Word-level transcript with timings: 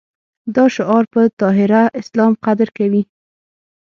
دا 0.55 0.65
شعار 0.75 1.03
په 1.13 1.21
ظاهره 1.39 1.83
اسلام 2.01 2.33
قدر 2.45 2.67
کوي. 2.77 3.03